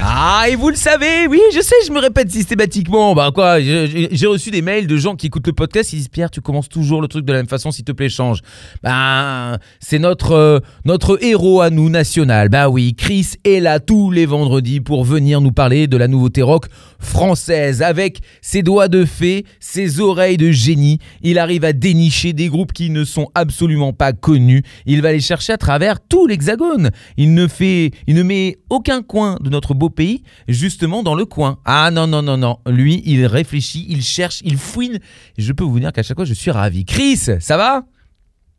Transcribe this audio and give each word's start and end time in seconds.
Ah, 0.00 0.44
et 0.48 0.54
vous 0.54 0.68
le 0.70 0.76
savez, 0.76 1.26
oui, 1.28 1.40
je 1.52 1.60
sais, 1.60 1.74
je 1.86 1.90
me 1.90 1.98
répète 1.98 2.30
systématiquement. 2.30 3.14
Bah 3.14 3.30
quoi, 3.34 3.60
j'ai 3.60 4.26
reçu 4.26 4.50
des 4.50 4.62
mails 4.62 4.86
de 4.86 4.96
gens 4.96 5.16
qui 5.16 5.26
écoutent 5.26 5.46
le 5.46 5.52
podcast, 5.52 5.92
ils 5.92 5.96
disent 5.96 6.08
Pierre, 6.08 6.30
tu 6.30 6.40
commences 6.40 6.68
toujours 6.68 7.02
le 7.02 7.08
truc 7.08 7.24
de 7.24 7.32
la 7.32 7.38
même 7.38 7.48
façon, 7.48 7.72
s'il 7.72 7.84
te 7.84 7.90
plaît, 7.92 8.08
change. 8.08 8.40
Bah, 8.82 9.58
c'est 9.80 9.98
notre, 9.98 10.32
euh, 10.32 10.60
notre 10.84 11.22
héros 11.22 11.60
à 11.60 11.70
nous 11.70 11.90
national. 11.90 12.48
Bah 12.48 12.68
oui, 12.68 12.94
Chris 12.94 13.32
est 13.44 13.58
là 13.58 13.80
tous 13.80 14.12
les 14.12 14.24
vendredis 14.24 14.80
pour 14.80 15.04
venir 15.04 15.40
nous 15.40 15.52
parler 15.52 15.88
de 15.88 15.96
la 15.96 16.06
nouveauté 16.06 16.42
rock 16.42 16.66
française. 17.00 17.82
Avec 17.82 18.20
ses 18.40 18.62
doigts 18.62 18.88
de 18.88 19.04
fée, 19.04 19.44
ses 19.58 20.00
oreilles 20.00 20.36
de 20.36 20.52
génie, 20.52 20.98
il 21.22 21.38
arrive 21.38 21.64
à 21.64 21.72
dénicher 21.72 22.32
des 22.32 22.48
groupes 22.48 22.72
qui 22.72 22.90
ne 22.90 23.04
sont 23.04 23.28
absolument 23.34 23.92
pas 23.92 24.12
connus. 24.12 24.62
Il 24.86 25.02
va 25.02 25.12
les 25.12 25.20
chercher 25.20 25.54
à 25.54 25.58
travers 25.58 26.00
tout 26.00 26.26
l'hexagone. 26.26 26.90
Il 27.16 27.34
ne 27.34 27.48
fait, 27.48 27.90
il 28.06 28.14
ne 28.14 28.22
met 28.22 28.58
aucun 28.70 29.02
coin 29.02 29.38
de 29.40 29.50
notre 29.50 29.74
beau 29.74 29.87
pays 29.90 30.22
justement 30.46 31.02
dans 31.02 31.14
le 31.14 31.24
coin. 31.24 31.58
Ah 31.64 31.90
non 31.90 32.06
non 32.06 32.22
non 32.22 32.36
non, 32.36 32.58
lui 32.66 33.02
il 33.06 33.26
réfléchit, 33.26 33.86
il 33.88 34.02
cherche, 34.02 34.40
il 34.44 34.56
fouine. 34.56 34.98
Je 35.36 35.52
peux 35.52 35.64
vous 35.64 35.80
dire 35.80 35.92
qu'à 35.92 36.02
chaque 36.02 36.16
fois 36.16 36.24
je 36.24 36.34
suis 36.34 36.50
ravi. 36.50 36.84
Chris, 36.84 37.16
ça 37.16 37.56
va? 37.56 37.84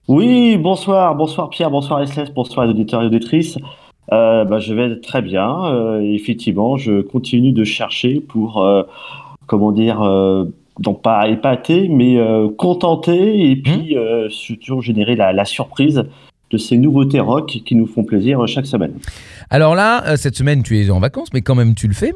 Oui, 0.08 0.58
bonsoir, 0.58 1.16
bonsoir 1.16 1.50
Pierre, 1.50 1.70
bonsoir 1.70 2.06
SLS, 2.08 2.32
bonsoir 2.34 2.66
les 2.66 2.72
auditeurs 2.72 3.04
et 3.04 3.06
auditrices. 3.06 3.58
Euh, 4.12 4.44
bah, 4.44 4.60
je 4.60 4.74
vais 4.74 5.00
très 5.00 5.22
bien. 5.22 5.66
Euh, 5.66 6.02
effectivement, 6.02 6.78
je 6.78 7.02
continue 7.02 7.52
de 7.52 7.64
chercher 7.64 8.20
pour, 8.20 8.64
euh, 8.64 8.82
comment 9.46 9.72
dire, 9.72 10.02
non 10.02 10.94
pas 10.94 11.28
épater, 11.28 11.90
mais 11.90 12.18
contenter 12.58 13.52
et 13.52 13.56
puis 13.56 13.98
euh, 13.98 14.30
surtout 14.30 14.82
générer 14.82 15.16
la, 15.16 15.34
la 15.34 15.46
surprise 15.46 16.06
de 16.52 16.58
ces 16.58 16.78
nouveautés 16.78 17.20
rock 17.20 17.60
qui 17.66 17.76
nous 17.76 17.86
font 17.86 18.04
plaisir 18.04 18.46
chaque 18.48 18.66
semaine. 18.66 18.94
Alors 19.50 19.76
là, 19.76 20.04
euh, 20.08 20.16
cette 20.16 20.36
semaine 20.36 20.64
tu 20.64 20.80
es 20.80 20.90
en 20.90 21.00
vacances, 21.00 21.30
mais 21.34 21.42
quand 21.42 21.56
même 21.56 21.76
tu 21.76 21.88
le 21.88 21.94
fais. 21.94 22.14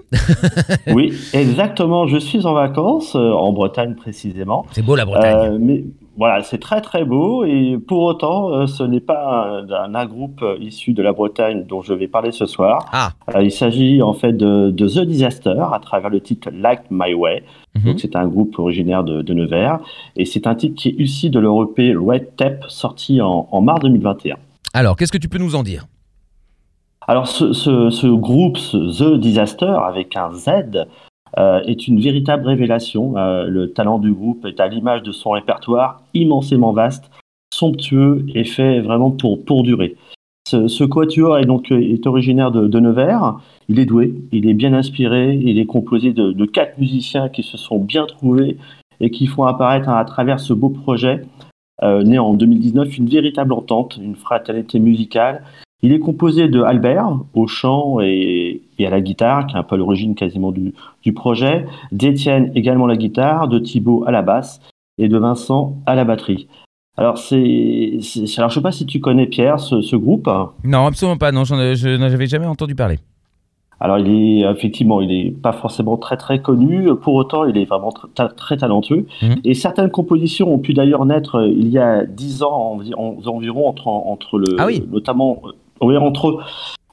Oui, 0.93 1.13
exactement. 1.33 2.07
Je 2.07 2.17
suis 2.17 2.45
en 2.45 2.53
vacances, 2.53 3.15
euh, 3.15 3.31
en 3.31 3.53
Bretagne 3.53 3.95
précisément. 3.95 4.65
C'est 4.71 4.83
beau 4.83 4.95
la 4.95 5.05
Bretagne. 5.05 5.53
Euh, 5.53 5.57
mais 5.59 5.83
voilà, 6.15 6.43
c'est 6.43 6.59
très 6.59 6.79
très 6.81 7.05
beau 7.05 7.43
et 7.43 7.77
pour 7.87 8.03
autant, 8.03 8.51
euh, 8.53 8.67
ce 8.67 8.83
n'est 8.83 8.99
pas 8.99 9.61
un, 9.69 10.05
groupe 10.05 10.41
euh, 10.43 10.57
issu 10.59 10.93
de 10.93 11.01
la 11.01 11.11
Bretagne 11.11 11.65
dont 11.67 11.81
je 11.81 11.93
vais 11.93 12.07
parler 12.07 12.31
ce 12.31 12.45
soir. 12.45 12.85
Ah. 12.91 13.11
Euh, 13.35 13.41
il 13.43 13.51
s'agit 13.51 14.01
en 14.01 14.13
fait 14.13 14.33
de, 14.33 14.69
de 14.69 14.87
The 14.87 15.05
Disaster 15.07 15.55
à 15.71 15.79
travers 15.79 16.09
le 16.11 16.21
titre 16.21 16.49
Like 16.53 16.81
My 16.91 17.13
Way. 17.13 17.43
Mhm. 17.75 17.83
Donc 17.85 17.99
c'est 17.99 18.15
un 18.15 18.27
groupe 18.27 18.59
originaire 18.59 19.03
de, 19.03 19.21
de 19.21 19.33
Nevers 19.33 19.79
et 20.15 20.25
c'est 20.25 20.45
un 20.45 20.55
titre 20.55 20.75
qui 20.75 20.89
est 20.89 20.95
issu 20.99 21.29
de 21.29 21.39
leur 21.39 21.55
EP 21.63 21.95
Red 21.95 22.35
Tape 22.35 22.65
sorti 22.67 23.19
en, 23.21 23.47
en 23.51 23.61
mars 23.61 23.79
2021. 23.81 24.35
Alors, 24.75 24.95
qu'est-ce 24.95 25.11
que 25.11 25.17
tu 25.17 25.29
peux 25.29 25.39
nous 25.39 25.55
en 25.55 25.63
dire? 25.63 25.85
Alors 27.07 27.27
ce, 27.27 27.51
ce- 27.53 27.89
ce 27.89 28.07
groupe, 28.07 28.57
ce 28.57 28.77
The 28.77 29.19
Disaster 29.19 29.65
avec 29.85 30.15
un 30.15 30.31
Z, 30.31 30.85
est 31.37 31.87
une 31.87 31.99
véritable 31.99 32.47
révélation. 32.47 33.17
Euh, 33.17 33.45
le 33.47 33.71
talent 33.71 33.99
du 33.99 34.13
groupe 34.13 34.45
est 34.45 34.59
à 34.59 34.67
l'image 34.67 35.03
de 35.03 35.11
son 35.11 35.31
répertoire 35.31 36.01
immensément 36.13 36.73
vaste, 36.73 37.09
somptueux 37.53 38.25
et 38.33 38.43
fait 38.43 38.81
vraiment 38.81 39.11
pour, 39.11 39.43
pour 39.43 39.63
durer. 39.63 39.95
Ce, 40.45 40.83
quatuor 40.83 41.39
est 41.39 41.45
donc 41.45 41.71
est 41.71 42.05
originaire 42.05 42.51
de, 42.51 42.79
Nevers. 42.79 43.39
Il 43.69 43.79
est 43.79 43.85
doué, 43.85 44.13
il 44.31 44.47
est 44.47 44.53
bien 44.53 44.73
inspiré, 44.73 45.33
il 45.33 45.57
est 45.57 45.65
composé 45.65 46.13
de, 46.13 46.31
de 46.31 46.45
quatre 46.45 46.77
musiciens 46.77 47.29
qui 47.29 47.43
se 47.43 47.57
sont 47.57 47.79
bien 47.79 48.05
trouvés 48.05 48.57
et 48.99 49.09
qui 49.09 49.25
font 49.25 49.43
apparaître 49.43 49.89
à, 49.89 50.03
travers 50.05 50.39
ce 50.39 50.53
beau 50.53 50.69
projet, 50.69 51.21
euh, 51.81 52.03
né 52.03 52.19
en 52.19 52.33
2019, 52.33 52.97
une 52.97 53.07
véritable 53.07 53.53
entente, 53.53 53.97
une 53.99 54.15
fraternité 54.15 54.79
musicale 54.79 55.43
il 55.83 55.91
est 55.91 55.99
composé 55.99 56.47
de 56.47 56.61
Albert 56.61 57.19
au 57.33 57.45
chant 57.45 57.99
et, 57.99 58.52
et 58.79 58.87
à 58.87 58.89
la 58.89 59.01
guitare, 59.01 59.47
qui 59.47 59.55
est 59.55 59.59
un 59.59 59.63
peu 59.63 59.75
à 59.75 59.77
l'origine 59.77 60.15
quasiment 60.15 60.51
du, 60.51 60.73
du 61.01 61.13
projet, 61.13 61.65
d'Étienne 61.91 62.51
également 62.55 62.85
à 62.85 62.89
la 62.89 62.97
guitare, 62.97 63.47
de 63.47 63.59
Thibaut 63.59 64.03
à 64.07 64.11
la 64.11 64.21
basse 64.21 64.59
et 64.97 65.07
de 65.07 65.17
Vincent 65.17 65.77
à 65.85 65.95
la 65.95 66.05
batterie. 66.05 66.47
Alors, 66.97 67.17
c'est, 67.17 67.97
c'est- 68.01 68.37
alors 68.37 68.49
je 68.49 68.55
sais 68.55 68.61
pas 68.61 68.71
si 68.71 68.85
tu 68.85 68.99
connais 68.99 69.25
Pierre, 69.25 69.59
ce, 69.59 69.81
ce 69.81 69.95
groupe. 69.95 70.29
Non, 70.63 70.85
absolument 70.85 71.17
pas. 71.17 71.31
Non, 71.31 71.43
j'en 71.43 71.57
je 71.73 71.97
n'avais 71.97 72.27
jamais 72.27 72.45
entendu 72.45 72.75
parler. 72.75 72.99
Alors, 73.79 73.97
il 73.97 74.07
est 74.43 74.49
effectivement, 74.49 75.01
il 75.01 75.11
est 75.11 75.31
pas 75.31 75.51
forcément 75.51 75.97
très 75.97 76.15
très 76.15 76.39
connu. 76.41 76.87
Pour 77.01 77.15
autant, 77.15 77.43
il 77.45 77.57
est 77.57 77.65
vraiment 77.65 77.91
très 78.37 78.55
talentueux. 78.55 79.07
Mhm. 79.21 79.35
Et 79.43 79.55
certaines 79.55 79.89
compositions 79.89 80.53
ont 80.53 80.59
pu 80.59 80.73
d'ailleurs 80.73 81.05
naître 81.05 81.35
euh, 81.39 81.47
il 81.49 81.67
y 81.69 81.79
a 81.79 82.05
dix 82.05 82.43
ans 82.43 82.75
envi- 82.75 82.93
en- 82.95 83.17
environ 83.25 83.67
entre 83.67 83.87
entre 83.87 84.37
le, 84.37 84.55
Ah 84.59 84.67
oui. 84.67 84.83
notamment 84.91 85.41
euh, 85.45 85.51
oui, 85.81 85.97
entre 85.97 86.39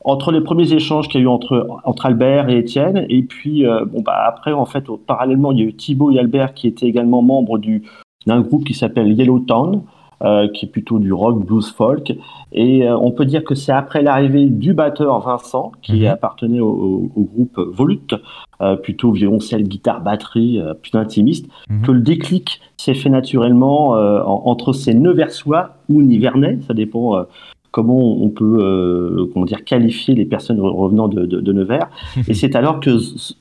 entre 0.05 0.33
les 0.33 0.41
premiers 0.41 0.73
échanges 0.73 1.09
qu'il 1.09 1.21
y 1.21 1.23
a 1.23 1.25
eu 1.25 1.29
entre 1.29 1.67
entre 1.85 2.07
Albert 2.07 2.49
et 2.49 2.59
Étienne. 2.59 3.07
Et 3.09 3.23
puis 3.23 3.67
euh, 3.67 3.85
bon 3.85 4.01
bah 4.03 4.25
après 4.27 4.53
en 4.53 4.65
fait 4.67 4.85
parallèlement 5.07 5.53
il 5.53 5.59
y 5.59 5.63
a 5.63 5.65
eu 5.67 5.75
Thibaut 5.75 6.11
et 6.11 6.19
Albert 6.19 6.55
qui 6.55 6.67
étaient 6.67 6.87
également 6.87 7.23
membres 7.23 7.59
du 7.59 7.83
d'un 8.27 8.41
groupe 8.41 8.65
qui 8.65 8.75
s'appelle 8.75 9.13
Yellow 9.13 9.41
Town. 9.41 9.83
euh, 10.23 10.49
qui 10.49 10.67
est 10.67 10.69
plutôt 10.69 10.99
du 10.99 11.15
rock 11.15 11.43
blues 11.47 11.71
folk 11.71 12.13
et 12.53 12.87
euh, 12.87 12.95
on 12.99 13.11
peut 13.11 13.25
dire 13.25 13.43
que 13.43 13.55
c'est 13.55 13.73
après 13.73 14.03
l'arrivée 14.03 14.45
du 14.51 14.75
batteur 14.75 15.19
Vincent 15.21 15.73
qui 15.81 16.01
Mhm. 16.01 16.07
appartenait 16.09 16.61
au, 16.61 16.69
au- 16.69 17.11
au 17.17 17.23
groupe 17.25 17.57
Volute 17.59 18.15
euh, 18.61 18.77
plutôt 18.77 19.13
violoncelle 19.13 19.63
guitare 19.67 20.03
batterie 20.03 20.59
euh, 20.61 20.75
plus 20.75 20.95
intimiste 20.99 21.47
Mhm. 21.71 21.81
que 21.87 21.93
le 21.93 22.01
déclic 22.01 22.61
s'est 22.77 22.93
fait 22.93 23.09
naturellement 23.09 23.97
euh, 23.97 24.21
en- 24.23 24.43
entre 24.45 24.75
ces 24.75 24.93
Neversois 24.93 25.71
ou 25.89 26.03
Nivernais 26.03 26.59
ça 26.67 26.75
dépend 26.75 27.17
euh, 27.17 27.23
comment 27.71 27.99
on 28.23 28.29
peut 28.31 28.59
euh, 28.61 29.27
comment 29.33 29.45
dire 29.45 29.65
qualifier 29.65 30.15
les 30.15 30.25
personnes 30.25 30.59
re- 30.59 30.75
revenant 30.75 31.09
de, 31.09 31.27
de, 31.27 31.41
de 31.41 31.53
Nevers. 31.53 31.89
Et 32.29 32.35
c'est 32.35 32.55
alors 32.57 32.81
que 32.81 32.91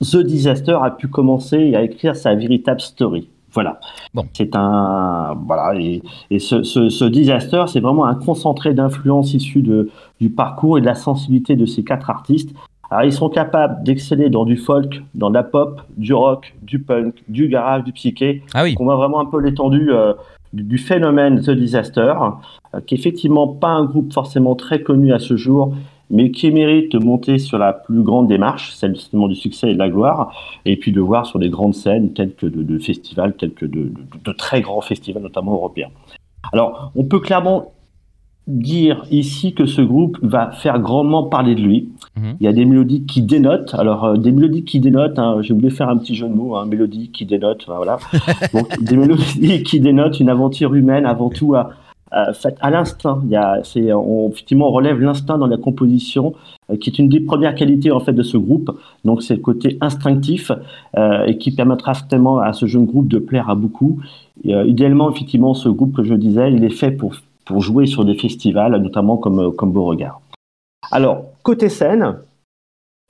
The 0.04 0.26
Disaster 0.26 0.78
a 0.82 0.92
pu 0.92 1.08
commencer 1.08 1.76
à 1.76 1.84
écrire 1.84 2.16
sa 2.16 2.36
véritable 2.36 2.82
story. 2.82 3.28
Voilà. 3.52 3.80
Bon. 4.14 4.26
c'est 4.34 4.56
un 4.56 5.36
voilà. 5.48 5.74
Et, 5.80 6.04
et 6.30 6.38
ce, 6.40 6.62
ce, 6.62 6.90
ce 6.90 7.06
Disaster 7.06 7.64
c'est 7.68 7.80
vraiment 7.80 8.06
un 8.06 8.14
concentré 8.16 8.74
d'influences 8.76 9.34
issues 9.34 9.64
de, 9.64 9.90
du 10.22 10.30
parcours 10.30 10.78
et 10.78 10.82
de 10.82 10.86
la 10.86 10.94
sensibilité 10.96 11.56
de 11.56 11.66
ces 11.66 11.84
quatre 11.84 12.10
artistes. 12.12 12.52
Alors 12.92 13.06
ils 13.06 13.14
sont 13.14 13.30
capables 13.30 13.84
d'exceller 13.84 14.30
dans 14.30 14.46
du 14.46 14.58
folk 14.58 15.04
dans 15.16 15.30
de 15.30 15.36
la 15.36 15.44
pop 15.44 15.82
du 15.98 16.14
rock 16.14 16.56
du 16.64 16.80
punk 16.80 17.16
du 17.28 17.48
garage 17.48 17.84
du 17.84 17.92
psyché. 17.92 18.44
Ah 18.54 18.64
oui. 18.64 18.76
on 18.80 18.84
voit 18.84 18.96
vraiment 18.96 19.20
un 19.20 19.26
peu 19.26 19.40
l'étendue 19.40 19.92
euh, 19.92 20.14
du, 20.54 20.78
phénomène 20.78 21.42
The 21.42 21.52
Disaster, 21.52 22.14
euh, 22.74 22.80
qui 22.82 22.96
est 22.96 22.98
effectivement 22.98 23.48
pas 23.48 23.70
un 23.70 23.86
groupe 23.86 24.14
forcément 24.14 24.56
très 24.56 24.82
connu 24.82 25.14
à 25.14 25.20
ce 25.20 25.38
jour, 25.38 25.76
mais 26.10 26.32
qui 26.32 26.50
mérite 26.52 26.92
de 26.92 27.04
monter 27.04 27.38
sur 27.38 27.58
la 27.58 27.72
plus 27.72 28.02
grande 28.02 28.28
démarche, 28.28 28.74
celle 28.74 28.96
justement 28.96 29.28
du 29.28 29.36
succès 29.36 29.70
et 29.70 29.74
de 29.74 29.80
la 29.80 29.90
gloire, 29.90 30.34
et 30.66 30.76
puis 30.76 30.92
de 30.92 31.02
voir 31.02 31.26
sur 31.26 31.38
des 31.40 31.50
grandes 31.50 31.76
scènes 31.76 32.14
telles 32.14 32.34
que 32.34 32.48
de, 32.48 32.80
festivals, 32.80 33.36
tels 33.36 33.54
que 33.54 33.66
de 33.66 34.32
très 34.32 34.62
grands 34.62 34.82
festivals, 34.82 35.22
notamment 35.22 35.54
européens. 35.54 35.90
Alors, 36.52 36.92
on 36.96 37.04
peut 37.04 37.20
clairement 37.20 37.74
dire 38.50 39.06
ici 39.12 39.54
que 39.54 39.66
ce 39.66 39.82
groupe 39.82 40.18
va 40.22 40.52
faire 40.52 40.80
grandement 40.80 41.24
parler 41.24 41.56
de 41.56 41.62
lui. 41.62 41.90
Mhm. 42.18 42.36
Il 42.40 42.44
y 42.44 42.48
a 42.48 42.54
des 42.54 42.66
mélodies 42.66 43.06
qui 43.06 43.22
dénotent. 43.22 43.76
Alors, 43.76 44.04
euh, 44.06 44.18
des 44.18 44.32
mélodies 44.32 44.64
qui 44.64 44.80
dénotent, 44.80 45.20
hein, 45.20 45.38
j'ai 45.42 45.54
voulu 45.54 45.70
faire 45.70 45.90
un 45.90 45.98
petit 45.98 46.16
jeu 46.16 46.28
de 46.28 46.34
mots, 46.34 46.56
hein, 46.56 46.66
mélodie 46.66 47.10
qui 47.12 47.26
dénote, 47.26 47.64
enfin, 47.68 47.78
voilà. 47.78 47.98
Donc, 48.54 48.68
des 48.84 48.98
mélodies 48.98 49.64
qui 49.64 49.80
dénotent 49.80 50.20
une 50.20 50.30
aventure 50.30 50.74
humaine 50.74 51.06
avant 51.06 51.30
tout 51.30 51.54
à, 51.56 51.70
à- 52.12 52.34
faite 52.34 52.58
à 52.60 52.72
l'instinct. 52.72 53.22
Il 53.26 53.30
y 53.30 53.36
a, 53.36 53.60
c'est, 53.64 53.94
on, 53.94 54.30
effectivement, 54.30 54.68
on 54.70 54.72
relève 54.72 55.00
l'instinct 55.00 55.38
dans 55.38 55.48
la 55.48 55.58
composition, 55.58 56.34
euh, 56.72 56.78
qui 56.78 56.90
est 56.90 56.98
une 57.00 57.08
des 57.10 57.20
premières 57.20 57.54
qualités 57.56 57.92
en 57.92 58.00
fait 58.00 58.14
de 58.14 58.24
ce 58.24 58.38
groupe. 58.38 58.72
Donc, 59.06 59.22
c'est 59.22 59.36
le 59.36 59.42
côté 59.42 59.78
instinctif 59.80 60.52
euh, 60.98 61.26
et 61.26 61.38
qui 61.38 61.52
permettra 61.52 61.94
certainement 61.94 62.40
à 62.40 62.54
ce 62.54 62.66
jeune 62.66 62.86
groupe 62.86 63.08
de 63.08 63.20
plaire 63.20 63.50
à 63.50 63.56
beaucoup. 63.56 64.00
Et, 64.44 64.56
euh, 64.56 64.66
idéalement, 64.66 65.12
effectivement, 65.12 65.54
ce 65.54 65.70
groupe 65.70 65.96
que 65.96 66.04
je 66.04 66.16
disais, 66.16 66.52
il 66.52 66.64
est 66.64 66.70
fait 66.72 66.92
pour 66.92 67.14
pour 67.50 67.62
jouer 67.62 67.88
sur 67.88 68.06
des 68.06 68.14
festivals, 68.14 68.76
notamment 68.78 69.18
comme 69.18 69.52
comme 69.56 69.72
Beauregard. 69.72 70.22
Alors, 70.92 71.26
côté 71.42 71.68
scène, 71.68 72.20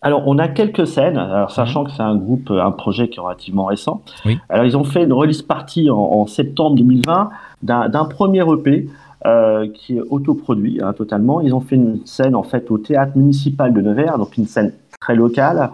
alors 0.01 0.23
on 0.27 0.37
a 0.37 0.47
quelques 0.47 0.87
scènes, 0.87 1.17
alors, 1.17 1.51
sachant 1.51 1.83
que 1.83 1.91
c'est 1.91 2.01
un 2.01 2.15
groupe, 2.15 2.49
un 2.51 2.71
projet 2.71 3.09
qui 3.09 3.19
est 3.19 3.21
relativement 3.21 3.65
récent. 3.65 4.01
Oui. 4.25 4.39
Alors 4.47 4.65
ils 4.65 4.77
ont 4.77 4.85
fait 4.85 5.03
une 5.03 5.11
release 5.11 5.41
party 5.41 5.89
en, 5.89 5.97
en 5.97 6.25
septembre 6.25 6.77
2020 6.77 7.29
d'un 7.63 8.05
premier 8.05 8.45
EP 8.49 8.87
euh, 9.25 9.67
qui 9.73 9.97
est 9.97 10.01
autoproduit 10.09 10.79
hein, 10.81 10.93
totalement. 10.93 11.41
Ils 11.41 11.53
ont 11.53 11.59
fait 11.59 11.75
une 11.75 12.05
scène 12.05 12.33
en 12.33 12.43
fait 12.43 12.71
au 12.71 12.77
théâtre 12.77 13.17
municipal 13.17 13.73
de 13.73 13.81
Nevers, 13.81 14.17
donc 14.17 14.37
une 14.37 14.47
scène 14.47 14.71
très 15.01 15.15
locale. 15.15 15.71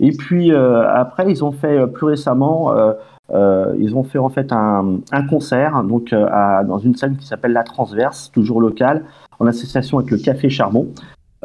Et 0.00 0.10
puis 0.10 0.52
euh, 0.52 0.88
après 0.92 1.30
ils 1.30 1.44
ont 1.44 1.52
fait 1.52 1.78
euh, 1.78 1.86
plus 1.86 2.06
récemment, 2.06 2.72
euh, 2.72 2.94
euh, 3.32 3.74
ils 3.78 3.94
ont 3.94 4.04
fait 4.04 4.18
en 4.18 4.28
fait 4.28 4.52
un, 4.52 4.98
un 5.12 5.22
concert 5.26 5.82
donc 5.84 6.12
euh, 6.12 6.26
à- 6.30 6.64
dans 6.64 6.78
une 6.78 6.94
scène 6.96 7.16
qui 7.16 7.26
s'appelle 7.26 7.52
La 7.52 7.62
Transverse, 7.64 8.30
toujours 8.32 8.60
locale, 8.60 9.04
en 9.38 9.46
association 9.46 9.98
avec 9.98 10.10
le 10.10 10.18
Café 10.18 10.48
Charbon. 10.50 10.88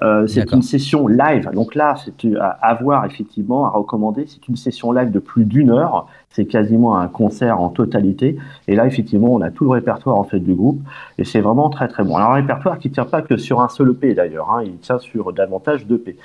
Euh, 0.02 0.26
c'est 0.26 0.52
une 0.52 0.64
session 0.64 1.08
live. 1.08 1.52
Donc 1.54 1.76
là, 1.76 1.94
c'est 2.04 2.36
à, 2.38 2.48
à 2.48 2.74
voir 2.74 3.06
effectivement, 3.06 3.66
à 3.68 3.70
recommander. 3.70 4.26
C'est 4.28 4.48
une 4.48 4.56
session 4.56 4.92
live 4.92 5.12
de 5.12 5.20
plus 5.20 5.46
d'une 5.46 5.70
heure. 5.70 6.08
C'est 6.32 6.46
quasiment 6.46 6.98
un 6.98 7.08
concert 7.08 7.62
en 7.62 7.70
totalité. 7.70 8.38
Et 8.68 8.76
là, 8.76 8.88
effectivement, 8.88 9.28
on 9.32 9.42
a 9.42 9.52
tout 9.52 9.66
le 9.66 9.70
répertoire 9.70 10.18
en 10.18 10.24
fait 10.24 10.40
du 10.40 10.56
groupe. 10.56 10.82
Et 11.20 11.24
c'est 11.26 11.42
vraiment 11.42 11.70
très 11.70 11.88
très 11.88 12.04
bon. 12.04 12.16
Alors 12.16 12.32
un 12.32 12.36
répertoire 12.36 12.80
qui 12.80 12.90
tient 12.90 13.06
pas 13.06 13.22
que 13.22 13.38
sur 13.38 13.62
un 13.62 13.70
seul 13.70 13.92
EP 13.92 14.16
d'ailleurs. 14.16 14.50
hein. 14.52 14.64
Il 14.66 14.78
tient 14.78 14.98
sur 14.98 15.32
davantage 15.32 15.86
d'EP. 15.86 16.18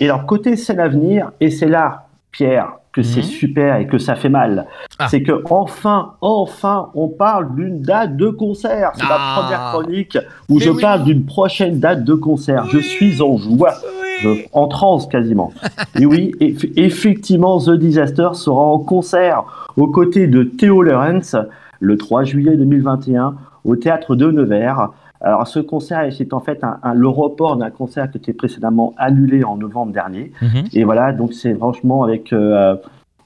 Et 0.00 0.06
alors 0.06 0.26
côté 0.26 0.56
scène 0.56 0.80
à 0.80 0.88
venir, 0.88 1.30
et 1.40 1.50
c'est 1.50 1.68
là, 1.68 2.03
Pierre, 2.34 2.72
que 2.92 3.02
c'est 3.02 3.20
Mhm. 3.20 3.26
super 3.26 3.76
et 3.76 3.86
que 3.86 3.96
ça 3.98 4.16
fait 4.16 4.28
mal. 4.28 4.66
Ah. 4.98 5.06
C'est 5.08 5.22
que 5.22 5.42
enfin, 5.50 6.14
enfin, 6.20 6.90
on 6.94 7.06
parle 7.08 7.54
d'une 7.54 7.80
date 7.80 8.16
de 8.16 8.28
concert. 8.28 8.90
C'est 8.94 9.04
Ah. 9.08 9.18
ma 9.36 9.42
première 9.42 9.70
chronique 9.72 10.18
où 10.48 10.54
Mais 10.54 10.60
je 10.64 10.70
oui. 10.70 10.80
parle 10.82 11.04
d'une 11.04 11.24
prochaine 11.24 11.78
date 11.78 12.04
de 12.04 12.14
concert. 12.14 12.66
Je 12.66 12.78
suis 12.78 13.22
en 13.22 13.36
joie, 13.36 13.74
je- 14.20 14.46
en 14.52 14.66
transe 14.66 15.06
quasiment. 15.06 15.52
et 16.00 16.06
oui, 16.06 16.32
eff- 16.40 16.72
effectivement, 16.76 17.58
The 17.60 17.70
Disaster 17.70 18.30
sera 18.32 18.60
en 18.64 18.78
concert 18.80 19.44
aux 19.76 19.86
côtés 19.88 20.26
de 20.26 20.42
Théo 20.42 20.82
Lawrence 20.82 21.36
le 21.80 21.96
3 21.96 22.24
juillet 22.24 22.56
2021 22.56 23.34
au 23.64 23.76
théâtre 23.76 24.16
de 24.16 24.30
Nevers. 24.30 24.88
Alors 25.24 25.46
ce 25.48 25.58
concert, 25.58 26.06
c'est 26.12 26.32
en 26.34 26.40
fait 26.40 26.62
un, 26.62 26.78
un- 26.82 26.94
le 26.94 27.08
report 27.08 27.56
d'un 27.56 27.70
concert 27.70 28.10
qui 28.10 28.18
était 28.18 28.32
précédemment 28.34 28.92
annulé 28.98 29.42
en 29.42 29.56
novembre 29.56 29.92
dernier. 29.92 30.32
Mhm. 30.42 30.64
Et 30.74 30.84
voilà, 30.84 31.12
donc 31.12 31.32
c'est 31.32 31.54
franchement 31.54 32.04
avec 32.04 32.32
euh, 32.32 32.76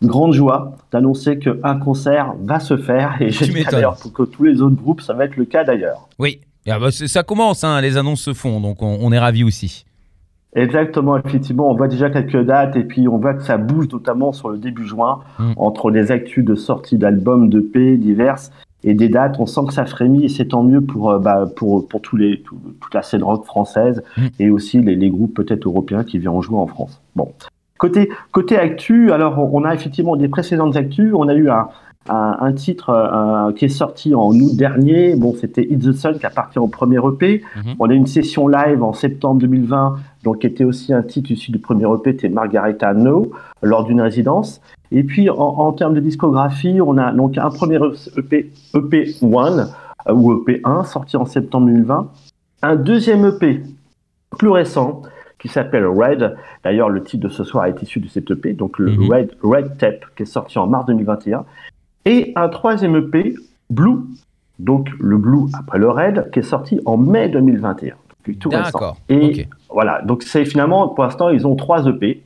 grande 0.03 0.33
joie 0.33 0.77
d'annoncer 0.93 1.39
qu'un 1.39 1.79
concert 1.79 2.35
va 2.45 2.61
se 2.61 2.77
faire. 2.77 3.17
Et 3.21 3.31
j'espère 3.31 3.71
d'ailleurs 3.73 3.97
pour 4.01 4.13
que 4.13 4.23
tous 4.23 4.45
les 4.45 4.63
autres 4.63 4.77
groupes, 4.77 5.01
ça 5.01 5.13
va 5.13 5.25
être 5.25 5.37
le 5.37 5.45
cas 5.45 5.65
d'ailleurs. 5.65 6.09
Oui. 6.19 6.41
Ah 6.71 6.79
bah, 6.79 6.91
ça 6.91 7.23
commence, 7.23 7.65
hein, 7.65 7.81
les 7.81 7.97
annonces 7.97 8.21
se 8.21 8.35
font, 8.35 8.61
donc 8.61 8.83
on, 8.83 8.99
on 9.01 9.11
est 9.11 9.19
ravis 9.19 9.43
aussi. 9.43 9.85
Exactement, 10.55 11.17
effectivement, 11.17 11.71
on 11.71 11.75
voit 11.75 11.89
déjà 11.89 12.11
quelques 12.11 12.43
dates 12.45 12.75
et 12.77 12.85
puis 12.85 13.07
on 13.09 13.19
voit 13.19 13.35
que 13.35 13.43
ça 13.43 13.59
bouge 13.59 13.87
notamment 13.93 14.33
sur 14.33 14.49
le 14.51 14.59
début 14.59 14.87
juin 14.87 15.21
Mm. 15.39 15.53
entre 15.57 15.91
les 15.91 16.11
actus 16.11 16.45
de 16.45 16.55
sortie 16.55 16.97
d'albums, 16.99 17.49
de 17.49 17.61
P 17.61 17.97
diverses 17.97 18.51
et 18.85 18.95
des 18.95 19.09
dates. 19.09 19.37
On 19.41 19.47
sent 19.47 19.63
que 19.69 19.73
ça 19.73 19.87
frémit 19.87 20.25
et 20.25 20.29
c'est 20.29 20.47
tant 20.47 20.63
mieux 20.63 20.81
pour, 20.81 21.11
euh, 21.11 21.19
bah, 21.19 21.47
pour, 21.57 21.87
pour 21.89 22.01
tous 22.01 22.17
les, 22.17 22.41
tout- 22.43 22.57
toute 22.81 22.95
la 22.95 23.03
scène 23.03 23.23
rock 23.25 23.45
française 23.45 24.03
Mm. 24.17 24.27
et 24.39 24.51
aussi 24.51 24.81
les, 24.81 24.95
les 24.97 25.11
groupes 25.11 25.35
peut-être 25.35 25.67
européens 25.67 26.05
qui 26.05 26.19
viennent 26.19 26.41
jouer 26.41 26.59
en 26.59 26.67
France. 26.67 27.01
Bon. 27.17 27.29
Côté, 27.79 28.09
côté 28.33 28.57
actu, 28.59 29.13
alors 29.13 29.39
on 29.39 29.61
on 29.61 29.65
a 29.65 29.73
effectivement 29.75 30.17
des 30.17 30.29
précédentes 30.29 30.75
actus. 30.77 31.13
On 31.15 31.29
a 31.29 31.35
eu 31.35 31.49
un, 31.49 31.69
un, 32.09 32.37
un 32.41 32.53
titre 32.53 32.91
euh, 32.91 33.53
qui 33.53 33.67
est 33.67 33.69
sorti 33.69 34.15
en 34.15 34.31
août 34.31 34.57
dernier. 34.57 35.15
Bon, 35.17 35.35
c'était 35.39 35.63
It's 35.63 35.85
the 35.85 35.93
Sun 35.93 36.19
qui 36.19 36.27
appartient 36.27 36.59
au 36.59 36.69
premier 36.69 36.99
EP. 36.99 37.43
Mhm. 37.57 37.75
On 37.79 37.91
a 37.91 37.93
eu 37.93 37.97
une 37.97 38.07
session 38.07 38.49
live 38.49 38.83
en 38.83 38.93
septembre 38.93 39.41
2020, 39.41 39.97
donc 40.25 40.39
qui 40.39 40.47
était 40.47 40.65
aussi 40.65 40.93
un 40.93 41.03
titre 41.03 41.31
issu 41.31 41.51
du 41.53 41.59
premier 41.59 41.85
EP, 41.85 42.13
c'était 42.13 42.29
Margareta 42.29 42.95
No, 42.95 43.31
lors 43.63 43.85
d'une 43.85 44.01
résidence. 44.01 44.61
Et 44.91 45.05
puis 45.05 45.29
en, 45.29 45.37
en 45.37 45.73
termes 45.73 45.95
de 45.95 46.01
discographie, 46.01 46.81
on 46.81 46.97
a 46.97 47.13
donc 47.13 47.37
un 47.37 47.51
premier 47.51 47.79
EP, 48.17 48.51
EP1 48.75 49.69
euh, 50.09 50.13
ou 50.15 50.33
EP1 50.35 50.87
sorti 50.87 51.17
en 51.19 51.27
septembre 51.27 51.67
2020, 51.67 52.09
un 52.63 52.77
deuxième 52.77 53.27
EP 53.27 53.63
plus 54.39 54.49
récent 54.49 55.03
qui 55.39 55.49
s'appelle 55.49 55.87
Red. 55.87 56.37
D'ailleurs, 56.65 56.89
le 56.89 57.03
titre 57.05 57.25
de 57.25 57.29
ce 57.29 57.45
soir 57.45 57.67
est 57.67 57.81
issu 57.83 58.01
de 58.01 58.09
cet 58.09 58.31
EP, 58.31 58.55
donc 58.55 58.79
le 58.79 58.91
Mhm. 58.93 59.13
Red, 59.13 59.31
Red 59.43 59.77
Tape, 59.79 60.05
qui 60.17 60.23
est 60.25 60.27
sorti 60.27 60.59
en 60.59 60.67
mars 60.67 60.87
2021. 60.87 61.45
Et 62.11 62.33
un 62.37 62.49
troisième 62.49 62.97
EP, 62.97 63.35
Blue, 63.71 63.99
donc 64.59 64.89
le 64.99 65.19
Blue 65.19 65.45
après 65.59 65.79
le 65.79 65.89
Red, 65.91 66.31
qui 66.33 66.39
est 66.39 66.43
sorti 66.43 66.81
en 66.87 66.97
mai 66.97 67.29
2021. 67.29 67.95
Donc, 68.27 68.39
tout 68.39 68.49
récent. 68.49 68.63
D'accord. 68.65 68.97
Et 69.11 69.47
voilà, 69.71 70.01
donc 70.03 70.23
c'est 70.23 70.45
finalement, 70.45 70.89
pour 70.89 71.05
l'instant, 71.05 71.29
ils 71.29 71.47
ont 71.47 71.55
trois 71.55 71.87
EP. 71.87 72.23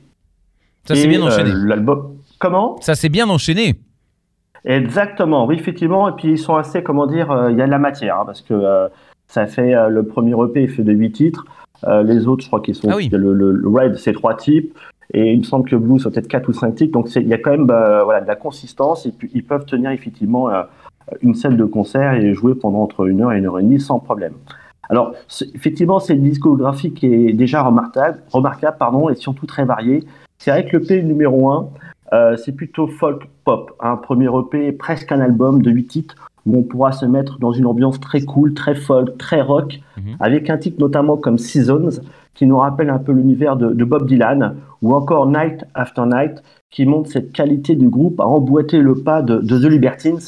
Ça 0.85 0.95
s'est 0.95 1.07
bien 1.07 1.21
euh, 1.21 1.27
enchaîné. 1.27 1.51
L'album. 1.53 2.15
Comment? 2.39 2.77
Ça 2.81 2.95
s'est 2.95 3.09
bien 3.09 3.29
enchaîné. 3.29 3.75
Exactement, 4.65 5.45
oui, 5.45 5.55
effectivement. 5.55 6.07
Et 6.09 6.13
puis 6.13 6.29
ils 6.31 6.37
sont 6.37 6.55
assez, 6.55 6.81
comment 6.83 7.05
dire, 7.07 7.31
euh, 7.31 7.51
il 7.51 7.57
y 7.57 7.61
a 7.61 7.65
de 7.65 7.71
la 7.71 7.79
matière, 7.79 8.19
hein, 8.19 8.23
parce 8.25 8.41
que 8.41 8.53
euh, 8.53 8.87
ça 9.27 9.45
fait 9.45 9.73
le 9.89 10.03
premier 10.03 10.31
EP, 10.43 10.63
il 10.63 10.69
fait 10.69 10.83
de 10.83 10.93
8 10.93 11.11
titres. 11.11 11.45
Les 12.05 12.27
autres, 12.27 12.43
je 12.43 12.47
crois 12.47 12.61
qu'ils 12.61 12.75
sont. 12.75 12.87
Ah 12.89 12.95
oui. 12.95 13.09
le, 13.11 13.33
le- 13.33 13.51
le 13.51 13.67
Red, 13.67 13.97
c'est 13.97 14.13
trois 14.13 14.37
types. 14.37 14.73
Et 15.13 15.33
il 15.33 15.39
me 15.39 15.43
semble 15.43 15.69
que 15.69 15.75
Blue, 15.75 15.99
c'est 15.99 16.09
peut-être 16.11 16.27
4 16.27 16.49
ou 16.49 16.53
5 16.53 16.75
titres. 16.75 16.93
Donc 16.93 17.13
il 17.15 17.27
y 17.27 17.33
a 17.33 17.37
quand 17.37 17.51
même 17.51 17.69
euh, 17.69 18.03
voilà, 18.03 18.21
de 18.21 18.27
la 18.27 18.35
consistance. 18.35 19.05
Et 19.05 19.11
puis 19.11 19.29
ils 19.33 19.43
peuvent 19.43 19.65
tenir 19.65 19.91
effectivement 19.91 20.49
euh, 20.49 20.63
une 21.21 21.35
scène 21.35 21.57
de 21.57 21.65
concert 21.65 22.13
et 22.13 22.33
jouer 22.33 22.55
pendant 22.55 22.79
entre 22.83 23.05
une 23.07 23.21
heure 23.21 23.33
et 23.33 23.37
une 23.39 23.45
heure 23.45 23.59
et 23.59 23.63
demie 23.63 23.79
sans 23.79 23.99
problème. 23.99 24.33
Alors, 24.89 25.13
effectivement, 25.55 25.99
c'est 25.99 26.13
une 26.13 26.23
discographie 26.23 26.91
qui 26.93 27.07
est 27.07 27.33
déjà 27.33 27.63
remarquable, 27.63 28.19
remarquable 28.31 28.75
pardon, 28.77 29.09
et 29.09 29.15
surtout 29.15 29.45
très 29.45 29.63
variée. 29.65 30.03
C'est 30.39 30.51
vrai 30.51 30.65
que 30.65 30.75
le 30.77 30.83
P 30.83 31.01
numéro 31.03 31.49
1, 31.49 31.69
euh, 32.11 32.35
c'est 32.37 32.51
plutôt 32.51 32.87
folk 32.87 33.23
pop. 33.45 33.71
Un 33.79 33.95
premier 33.95 34.27
EP, 34.27 34.71
presque 34.73 35.11
un 35.11 35.19
album 35.21 35.61
de 35.61 35.71
8 35.71 35.85
titres 35.87 36.15
où 36.45 36.57
on 36.57 36.63
pourra 36.63 36.91
se 36.91 37.05
mettre 37.05 37.39
dans 37.39 37.53
une 37.53 37.65
ambiance 37.65 37.99
très 38.01 38.21
cool, 38.21 38.53
très 38.53 38.75
folk, 38.75 39.17
très 39.17 39.41
rock, 39.41 39.79
Mhm. 39.97 40.17
avec 40.19 40.49
un 40.49 40.57
titre 40.57 40.77
notamment 40.79 41.15
comme 41.15 41.37
Seasons, 41.37 42.01
qui 42.35 42.45
nous 42.45 42.57
rappelle 42.57 42.89
un 42.89 42.99
peu 42.99 43.11
l'univers 43.11 43.55
de, 43.55 43.73
de 43.73 43.83
Bob 43.83 44.07
Dylan, 44.07 44.55
ou 44.81 44.93
encore 44.93 45.27
Night 45.27 45.65
After 45.73 46.03
Night, 46.05 46.43
qui 46.71 46.85
montre 46.85 47.09
cette 47.09 47.31
qualité 47.31 47.75
du 47.75 47.89
groupe 47.89 48.19
à 48.19 48.25
emboîter 48.25 48.79
le 48.79 48.95
pas 48.95 49.21
de, 49.21 49.37
de 49.39 49.59
The 49.59 49.69
Libertines. 49.69 50.19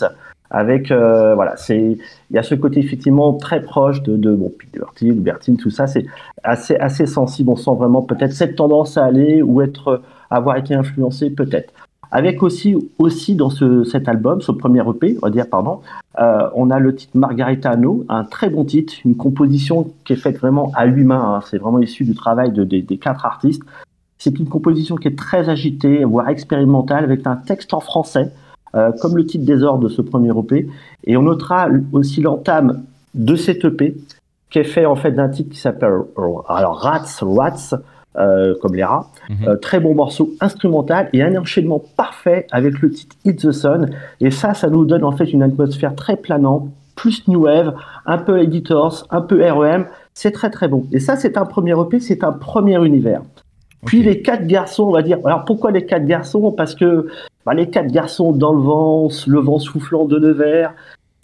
Avec 0.52 0.92
euh, 0.92 1.34
voilà, 1.34 1.58
c'est 1.58 1.98
il 2.30 2.36
y 2.36 2.38
a 2.38 2.44
ce 2.44 2.54
côté 2.54 2.80
effectivement 2.80 3.34
très 3.34 3.62
proche 3.62 4.04
de, 4.04 4.16
de 4.16 4.34
bon 4.36 4.52
Libertine, 4.74 5.12
Libertine, 5.12 5.58
tout 5.58 5.72
ça, 5.72 5.88
c'est 5.88 6.06
assez 6.44 6.76
assez 6.76 7.08
sensible. 7.08 7.50
On 7.50 7.56
sent 7.56 7.76
vraiment 7.76 8.04
peut-être 8.04 8.32
cette 8.32 8.56
tendance 8.56 8.96
à 8.98 9.06
aller 9.06 9.42
ou 9.42 9.62
être 9.62 10.04
avoir 10.30 10.56
été 10.58 10.76
influencé 10.76 11.32
peut-être. 11.32 11.74
Avec 12.12 12.44
aussi 12.44 12.76
aussi 13.00 13.36
dans 13.36 13.50
ce, 13.50 13.84
cet 13.84 14.08
album, 14.08 14.40
ce 14.40 14.52
premier 14.52 14.82
EP, 14.88 15.18
on 15.22 15.26
va 15.26 15.32
dire 15.32 15.50
pardon, 15.50 15.82
euh, 16.20 16.50
on 16.56 16.70
a 16.72 16.80
le 16.80 16.96
titre 16.96 17.18
Margarita 17.18 17.76
No, 17.76 18.06
un 18.10 18.24
très 18.24 18.50
bon 18.50 18.64
titre, 18.64 18.94
une 19.04 19.16
composition 19.18 19.92
qui 20.06 20.14
est 20.14 20.18
faite 20.18 20.38
vraiment 20.40 20.72
à 20.76 20.86
huit 20.86 21.04
mains. 21.04 21.36
hein. 21.36 21.40
C'est 21.50 21.58
vraiment 21.58 21.80
issu 21.80 22.04
du 22.06 22.16
travail 22.16 22.52
de- 22.52 22.64
des- 22.64 22.82
des 22.82 22.98
quatre 22.98 23.26
artistes. 23.26 23.62
C'est 24.18 24.40
une 24.40 24.48
composition 24.48 24.96
qui 24.96 25.08
est 25.10 25.18
très 25.18 25.50
agitée, 25.50 26.04
voire 26.06 26.30
expérimentale, 26.30 27.04
avec 27.04 27.28
un 27.28 27.36
texte 27.36 27.74
en 27.74 27.80
français, 27.82 28.32
euh, 28.76 28.92
comme 29.02 29.18
le 29.18 29.26
titre 29.26 29.46
Désordre 29.46 29.84
de 29.84 29.90
ce 29.90 30.02
premier 30.02 30.30
EP. 30.38 30.68
Et 31.06 31.18
on 31.18 31.24
notera 31.24 31.68
aussi 31.92 32.22
l'entame 32.22 32.84
de 33.14 33.36
cet 33.36 33.66
EP, 33.66 33.96
qui 34.56 34.60
est 34.60 34.64
fait 34.64 34.86
en 34.86 34.96
fait 34.96 35.12
d'un 35.12 35.28
titre 35.28 35.52
qui 35.52 35.60
s'appelle 35.60 35.92
alors 36.48 36.80
Rats, 36.80 37.20
Rats, 37.20 37.76
euh, 38.18 38.56
comme 38.62 38.74
les 38.74 38.86
rats. 38.86 39.12
Mhm. 39.30 39.48
Euh, 39.50 39.56
très 39.58 39.82
bon 39.82 39.94
morceau 39.94 40.32
instrumental 40.40 41.10
et 41.12 41.22
un 41.22 41.36
enchaînement 41.36 41.84
parfait 41.98 42.48
avec 42.52 42.80
le 42.80 42.90
titre 42.90 43.18
It's 43.26 43.44
the 43.44 43.52
Sun. 43.52 43.90
Et 44.22 44.32
ça, 44.32 44.54
ça 44.54 44.70
nous 44.70 44.86
donne 44.86 45.04
en 45.04 45.12
fait 45.12 45.26
une 45.26 45.44
atmosphère 45.44 45.94
très 45.94 46.16
planante, 46.16 46.70
plus 46.96 47.28
new 47.28 47.44
wave, 47.44 47.76
un 48.06 48.18
peu 48.18 48.42
Editors, 48.42 49.06
un 49.10 49.20
peu 49.20 49.44
REM. 49.44 49.88
C'est 50.14 50.32
très 50.32 50.50
très 50.50 50.70
bon. 50.70 50.86
Et 50.94 51.02
ça, 51.02 51.18
c'est 51.18 51.36
un 51.36 51.46
premier 51.46 51.74
EP, 51.78 52.00
c'est 52.00 52.24
un 52.24 52.32
premier 52.32 52.82
univers. 52.86 53.24
Puis 53.86 54.04
les 54.04 54.22
quatre 54.22 54.48
garçons, 54.48 54.84
on 54.84 54.92
va 54.92 55.02
dire. 55.02 55.18
Alors 55.26 55.44
pourquoi 55.44 55.72
les 55.72 55.86
quatre 55.86 56.06
garçons? 56.06 56.54
Parce 56.54 56.76
que 56.76 57.08
bah, 57.46 57.54
les 57.54 57.70
quatre 57.70 57.92
garçons 57.92 58.32
dans 58.32 58.54
le 58.54 58.62
vent, 58.62 59.10
le 59.28 59.40
vent 59.42 59.60
soufflant 59.60 60.06
de 60.06 60.18
Nevers, 60.18 60.74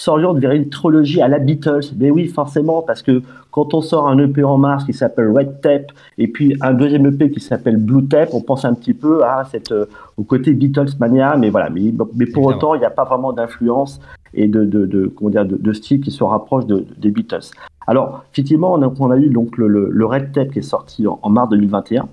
s'orientent 0.01 0.39
vers 0.39 0.51
une 0.51 0.69
trilogie 0.69 1.21
à 1.21 1.27
la 1.27 1.37
Beatles. 1.37 1.93
Mais 1.97 2.09
oui, 2.09 2.27
forcément, 2.27 2.81
parce 2.81 3.01
que 3.03 3.21
quand 3.51 3.73
on 3.73 3.81
sort 3.81 4.07
un 4.07 4.17
EP 4.17 4.43
en 4.43 4.57
mars 4.57 4.83
qui 4.83 4.93
s'appelle 4.93 5.29
Red 5.29 5.61
Tape 5.61 5.91
et 6.17 6.27
puis 6.27 6.57
un 6.61 6.73
deuxième 6.73 7.05
EP 7.05 7.29
qui 7.29 7.39
s'appelle 7.39 7.77
Blue 7.77 8.07
Tape, 8.07 8.29
on 8.33 8.41
pense 8.41 8.65
un 8.65 8.73
petit 8.73 8.95
peu 8.95 9.23
à 9.23 9.43
cette, 9.51 9.71
euh, 9.71 9.85
au 10.17 10.23
côté 10.23 10.53
Beatles 10.53 10.89
mania. 10.99 11.35
Mais 11.37 11.49
voilà, 11.51 11.69
mais, 11.69 11.81
mais 12.15 12.25
pour 12.25 12.43
Évidemment. 12.43 12.47
autant, 12.47 12.75
il 12.75 12.79
n'y 12.79 12.85
a 12.85 12.89
pas 12.89 13.03
vraiment 13.03 13.31
d'influence 13.31 14.01
et 14.33 14.47
de, 14.47 14.65
de, 14.65 14.85
de, 14.85 15.05
comment 15.07 15.29
dire, 15.29 15.45
de, 15.45 15.57
de 15.57 15.73
style 15.73 16.01
qui 16.01 16.09
se 16.09 16.23
rapproche 16.23 16.65
de, 16.65 16.85
des 16.97 17.11
Beatles. 17.11 17.51
Alors, 17.85 18.23
effectivement, 18.33 18.73
on 18.73 18.81
a, 18.81 18.91
on 18.99 19.11
a 19.11 19.17
eu 19.17 19.29
donc 19.29 19.57
le, 19.57 19.67
le, 19.67 19.89
le 19.91 20.05
Red 20.05 20.31
Tape 20.31 20.51
qui 20.51 20.59
est 20.59 20.63
sorti 20.63 21.05
en, 21.05 21.19
en 21.21 21.29
mars 21.29 21.49
2021. 21.49 22.07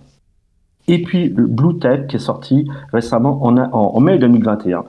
Et 0.88 1.02
puis 1.02 1.28
le 1.28 1.47
Blue 1.47 1.78
Tape 1.78 2.07
qui 2.09 2.16
est 2.16 2.18
sorti 2.18 2.68
récemment 2.92 3.45
en, 3.45 3.57
en, 3.57 3.71
en 3.73 4.00
mai 4.00 4.18
2021. 4.18 4.85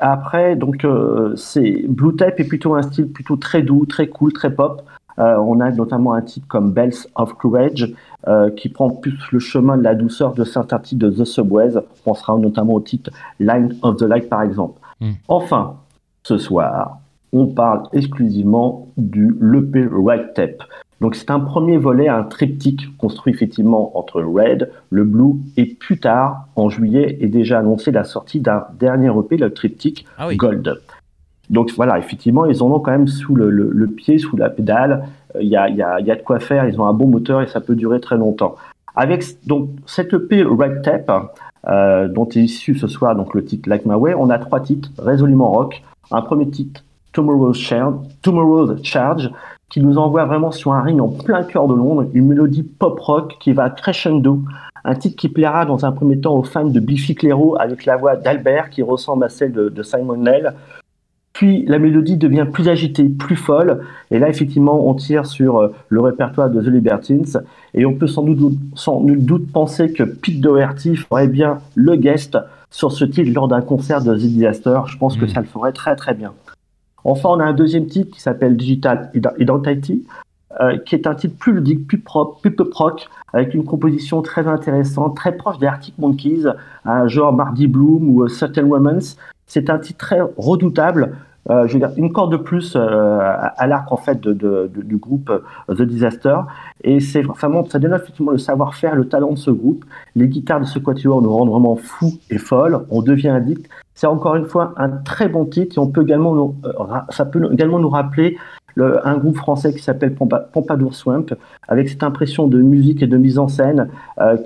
Après, 0.00 0.56
donc, 0.56 0.84
euh, 0.84 1.36
c'est 1.36 1.84
Blue 1.88 2.16
Tape 2.16 2.40
est 2.40 2.44
plutôt 2.44 2.74
un 2.74 2.82
style 2.82 3.12
plutôt 3.12 3.36
très 3.36 3.62
doux, 3.62 3.84
très 3.86 4.08
cool, 4.08 4.32
très 4.32 4.52
pop. 4.52 4.82
Euh, 5.18 5.36
on 5.38 5.60
a 5.60 5.70
notamment 5.70 6.14
un 6.14 6.22
titre 6.22 6.46
comme 6.48 6.72
Bells 6.72 7.06
of 7.14 7.34
Courage 7.34 7.92
euh, 8.26 8.50
qui 8.50 8.70
prend 8.70 8.88
plus 8.88 9.18
le 9.32 9.38
chemin 9.38 9.76
de 9.76 9.82
la 9.82 9.94
douceur 9.94 10.32
de 10.32 10.44
certains 10.44 10.78
titres 10.78 11.06
de 11.06 11.10
The 11.10 11.24
Subways. 11.24 11.76
On 11.76 11.82
pensera 12.04 12.38
notamment 12.38 12.74
au 12.74 12.80
titre 12.80 13.10
Line 13.38 13.76
of 13.82 13.96
the 13.96 14.02
Light 14.02 14.30
par 14.30 14.42
exemple. 14.42 14.80
Mm. 15.00 15.10
Enfin, 15.28 15.76
ce 16.22 16.38
soir, 16.38 17.00
on 17.32 17.48
parle 17.48 17.82
exclusivement 17.92 18.88
du 18.96 19.36
l'EP 19.40 19.86
Red 19.92 20.32
Tape. 20.34 20.62
Donc 21.00 21.14
c'est 21.14 21.30
un 21.30 21.40
premier 21.40 21.78
volet, 21.78 22.08
un 22.08 22.24
triptyque 22.24 22.96
construit 22.98 23.32
effectivement 23.32 23.96
entre 23.98 24.20
le 24.20 24.28
Red, 24.28 24.70
le 24.90 25.04
Blue 25.04 25.36
et 25.56 25.64
plus 25.64 25.98
tard, 25.98 26.48
en 26.56 26.68
juillet, 26.68 27.16
est 27.20 27.28
déjà 27.28 27.58
annoncé 27.60 27.90
la 27.90 28.04
sortie 28.04 28.40
d'un 28.40 28.66
dernier 28.78 29.08
EP, 29.08 29.38
le 29.38 29.52
triptyque 29.52 30.06
Ah 30.18 30.26
oui. 30.28 30.36
Gold. 30.36 30.80
Donc 31.48 31.72
voilà, 31.74 31.98
effectivement, 31.98 32.46
ils 32.46 32.62
en 32.62 32.70
ont 32.70 32.80
quand 32.80 32.92
même 32.92 33.08
sous 33.08 33.34
le, 33.34 33.86
pied, 33.88 34.18
sous 34.18 34.36
la 34.36 34.50
pédale. 34.50 35.08
Il 35.40 35.48
y, 35.48 35.56
a, 35.56 35.68
y, 35.68 35.82
a, 35.82 36.00
y, 36.00 36.10
a, 36.10 36.16
de 36.16 36.22
quoi 36.22 36.38
faire. 36.38 36.68
Ils 36.68 36.80
ont 36.80 36.86
un 36.86 36.92
bon 36.92 37.08
moteur 37.08 37.42
et 37.42 37.48
ça 37.48 37.60
peut 37.60 37.74
durer 37.74 38.00
très 38.00 38.16
longtemps. 38.16 38.54
Avec 38.94 39.24
donc 39.46 39.70
cette 39.86 40.12
EP 40.12 40.42
Red 40.42 40.82
Tape, 40.82 41.10
euh, 41.68 42.08
dont 42.08 42.28
est 42.28 42.36
issu 42.36 42.74
ce 42.76 42.86
soir 42.86 43.14
donc 43.16 43.34
le 43.34 43.44
titre 43.44 43.68
Like 43.68 43.84
My 43.84 43.94
Way, 43.94 44.14
on 44.14 44.30
a 44.30 44.38
trois 44.38 44.60
titres 44.60 44.90
résolument 44.98 45.50
rock. 45.50 45.82
Un 46.10 46.22
premier 46.22 46.48
titre 46.48 46.84
Tomorrow's 47.12 47.58
Charge, 47.58 47.96
Tomorrow's 48.22 48.82
Charge, 48.84 49.30
qui 49.70 49.80
nous 49.80 49.96
envoie 49.96 50.24
vraiment 50.26 50.50
sur 50.50 50.72
un 50.72 50.82
ring 50.82 51.00
en 51.00 51.08
plein 51.08 51.44
cœur 51.44 51.68
de 51.68 51.74
Londres, 51.74 52.06
une 52.12 52.26
mélodie 52.26 52.64
pop 52.64 52.98
rock 52.98 53.36
qui 53.40 53.52
va 53.52 53.70
crescendo, 53.70 54.42
un 54.84 54.94
titre 54.96 55.16
qui 55.16 55.28
plaira 55.28 55.64
dans 55.64 55.84
un 55.84 55.92
premier 55.92 56.20
temps 56.20 56.34
aux 56.34 56.42
fans 56.42 56.64
de 56.64 56.80
Biffy 56.80 57.14
Clyro 57.14 57.56
avec 57.58 57.86
la 57.86 57.96
voix 57.96 58.16
d'Albert 58.16 58.70
qui 58.70 58.82
ressemble 58.82 59.24
à 59.24 59.28
celle 59.28 59.52
de, 59.52 59.82
Simon 59.82 60.16
Nell. 60.16 60.54
Puis 61.32 61.64
la 61.66 61.78
mélodie 61.78 62.16
devient 62.16 62.46
plus 62.52 62.68
agitée, 62.68 63.08
plus 63.08 63.36
folle, 63.36 63.82
et 64.10 64.18
là 64.18 64.28
effectivement 64.28 64.88
on 64.88 64.94
tire 64.94 65.24
sur 65.24 65.58
euh, 65.58 65.72
le 65.88 66.00
répertoire 66.00 66.50
de 66.50 66.60
The 66.60 66.66
Libertines, 66.66 67.24
et 67.72 67.86
on 67.86 67.94
peut 67.94 68.08
sans, 68.08 68.24
doute, 68.24 68.58
sans 68.74 69.00
nul 69.00 69.24
doute 69.24 69.50
penser 69.52 69.92
que 69.92 70.02
Pete 70.02 70.40
Doherty 70.40 70.96
ferait 70.96 71.28
bien 71.28 71.60
le 71.76 71.94
guest 71.94 72.36
sur 72.70 72.90
ce 72.90 73.04
titre 73.04 73.30
lors 73.32 73.46
d'un 73.46 73.62
concert 73.62 74.02
de 74.02 74.14
The 74.14 74.18
Disaster. 74.18 74.80
Je 74.86 74.98
pense 74.98 75.16
que 75.16 75.24
mm. 75.24 75.28
ça 75.28 75.40
le 75.40 75.46
ferait 75.46 75.72
très 75.72 75.94
très 75.94 76.14
bien. 76.14 76.32
Enfin, 77.04 77.30
on 77.30 77.40
a 77.40 77.44
un 77.44 77.52
deuxième 77.52 77.86
titre 77.86 78.14
qui 78.14 78.20
s'appelle 78.20 78.56
Digital 78.56 79.10
Identity, 79.38 80.04
euh, 80.60 80.78
qui 80.78 80.94
est 80.94 81.06
un 81.06 81.14
titre 81.14 81.36
plus 81.38 81.52
ludique, 81.52 81.86
plus 81.86 82.00
propre, 82.00 82.40
plus 82.40 82.50
pop 82.50 82.72
rock, 82.74 83.08
avec 83.32 83.54
une 83.54 83.64
composition 83.64 84.22
très 84.22 84.46
intéressante, 84.46 85.16
très 85.16 85.36
proche 85.36 85.58
des 85.58 85.66
Arctic 85.66 85.96
Monkeys, 85.98 86.44
un 86.84 87.06
genre 87.06 87.32
Mardi 87.32 87.66
Bloom 87.66 88.08
ou 88.08 88.28
Certain 88.28 88.64
Women's. 88.64 89.16
C'est 89.46 89.70
un 89.70 89.78
titre 89.78 89.98
très 89.98 90.20
redoutable, 90.36 91.16
euh, 91.50 91.66
je 91.66 91.72
veux 91.72 91.80
dire, 91.80 91.90
une 91.96 92.12
corde 92.12 92.30
de 92.32 92.36
plus 92.36 92.76
euh, 92.76 93.18
à, 93.20 93.66
l'arc 93.66 93.90
en 93.90 93.96
fait 93.96 94.20
du 94.20 94.96
groupe 94.96 95.30
euh, 95.30 95.74
The 95.74 95.82
Disaster. 95.82 96.36
Et 96.84 97.00
c'est 97.00 97.22
vraiment, 97.22 97.64
ça 97.68 97.78
donne 97.78 97.94
effectivement 97.94 98.30
le 98.30 98.38
savoir-faire, 98.38 98.94
le 98.94 99.08
talent 99.08 99.32
de 99.32 99.38
ce 99.38 99.50
groupe. 99.50 99.84
Les 100.14 100.28
guitares 100.28 100.60
de 100.60 100.66
ce 100.66 100.78
quatuor 100.78 101.22
nous 101.22 101.32
rendent 101.32 101.50
vraiment 101.50 101.76
fous 101.76 102.14
et 102.30 102.38
folles. 102.38 102.80
On 102.90 103.02
devient 103.02 103.30
addict. 103.30 103.68
C'est 103.94 104.06
encore 104.06 104.36
une 104.36 104.46
fois 104.46 104.74
un 104.76 104.88
très 104.88 105.28
bon 105.28 105.44
titre 105.44 105.78
on 105.78 105.88
peut 105.88 106.02
également 106.02 106.54
ça 107.10 107.26
peut 107.26 107.52
également 107.52 107.78
nous 107.78 107.90
rappeler 107.90 108.38
le, 108.74 109.06
un 109.06 109.18
groupe 109.18 109.36
français 109.36 109.74
qui 109.74 109.82
s'appelle 109.82 110.14
Pompadour 110.14 110.94
Swamp, 110.94 111.26
avec 111.68 111.88
cette 111.88 112.02
impression 112.02 112.46
de 112.46 112.62
musique 112.62 113.02
et 113.02 113.06
de 113.06 113.16
mise 113.16 113.38
en 113.38 113.48
scène 113.48 113.90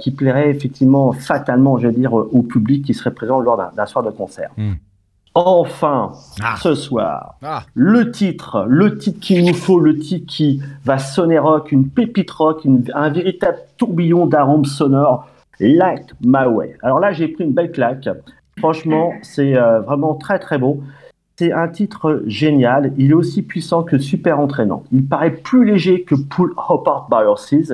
qui 0.01 0.11
plairait 0.11 0.51
effectivement 0.51 1.13
fatalement, 1.13 1.79
je 1.79 1.89
dire, 1.89 2.15
au 2.15 2.43
public 2.43 2.85
qui 2.85 2.95
serait 2.95 3.13
présent 3.13 3.39
lors 3.39 3.73
d'un 3.77 3.87
soir 3.87 4.03
de 4.03 4.11
concert. 4.11 4.51
Hmm. 4.57 4.73
Enfin, 5.37 6.13
ah. 6.45 6.55
ce 6.63 6.77
soir, 6.77 7.35
ah. 7.43 7.65
le 7.75 8.13
titre, 8.13 8.67
le 8.69 8.97
titre 8.99 9.19
qu'il 9.19 9.45
nous 9.45 9.55
faut, 9.55 9.81
le 9.81 9.99
titre 9.99 10.27
qui 10.29 10.63
va 10.85 10.99
sonner 10.99 11.41
rock, 11.41 11.73
une 11.73 11.89
pépite 11.89 12.31
rock, 12.31 12.65
un 12.95 13.11
véritable 13.11 13.59
tourbillon 13.77 14.27
d'arômes 14.27 14.65
sonores, 14.65 15.27
Light 15.59 16.15
My 16.25 16.47
Way. 16.47 16.77
Alors 16.83 17.01
là, 17.01 17.13
j'ai 17.13 17.27
pris 17.27 17.43
une 17.43 17.53
belle 17.53 17.73
claque. 17.73 18.09
Franchement, 18.59 19.13
c'est 19.23 19.57
euh, 19.57 19.81
vraiment 19.81 20.15
très 20.15 20.39
très 20.39 20.57
beau. 20.59 20.85
C'est 21.37 21.51
un 21.51 21.67
titre 21.67 22.23
génial. 22.27 22.93
Il 22.97 23.11
est 23.11 23.15
aussi 23.15 23.43
puissant 23.43 23.83
que 23.83 23.99
super 23.99 24.39
entraînant. 24.39 24.85
Il 24.93 25.05
paraît 25.05 25.33
plus 25.33 25.65
léger 25.65 26.03
que 26.03 26.15
Pull 26.15 26.53
Apart 26.57 27.09
by 27.11 27.25
Horses. 27.27 27.73